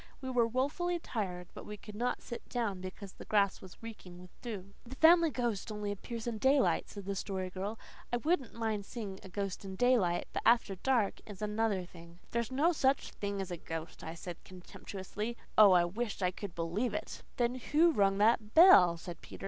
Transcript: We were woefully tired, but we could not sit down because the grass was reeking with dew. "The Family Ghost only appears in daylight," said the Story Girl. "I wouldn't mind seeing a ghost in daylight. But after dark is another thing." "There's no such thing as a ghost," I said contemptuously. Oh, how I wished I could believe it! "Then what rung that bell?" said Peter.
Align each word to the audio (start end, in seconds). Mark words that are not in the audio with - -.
We 0.19 0.31
were 0.31 0.47
woefully 0.47 0.97
tired, 0.97 1.49
but 1.53 1.63
we 1.63 1.77
could 1.77 1.93
not 1.93 2.23
sit 2.23 2.49
down 2.49 2.81
because 2.81 3.13
the 3.13 3.25
grass 3.25 3.61
was 3.61 3.83
reeking 3.83 4.17
with 4.19 4.31
dew. 4.41 4.73
"The 4.83 4.95
Family 4.95 5.29
Ghost 5.29 5.71
only 5.71 5.91
appears 5.91 6.25
in 6.25 6.39
daylight," 6.39 6.89
said 6.89 7.05
the 7.05 7.15
Story 7.15 7.51
Girl. 7.51 7.77
"I 8.11 8.17
wouldn't 8.17 8.55
mind 8.55 8.83
seeing 8.83 9.19
a 9.21 9.29
ghost 9.29 9.63
in 9.63 9.75
daylight. 9.75 10.27
But 10.33 10.41
after 10.43 10.73
dark 10.73 11.19
is 11.27 11.39
another 11.39 11.85
thing." 11.85 12.17
"There's 12.31 12.51
no 12.51 12.71
such 12.71 13.11
thing 13.11 13.39
as 13.41 13.51
a 13.51 13.57
ghost," 13.57 14.03
I 14.03 14.15
said 14.15 14.43
contemptuously. 14.43 15.37
Oh, 15.55 15.69
how 15.69 15.71
I 15.73 15.85
wished 15.85 16.23
I 16.23 16.31
could 16.31 16.55
believe 16.55 16.95
it! 16.95 17.21
"Then 17.37 17.61
what 17.71 17.95
rung 17.95 18.17
that 18.17 18.55
bell?" 18.55 18.97
said 18.97 19.21
Peter. 19.21 19.39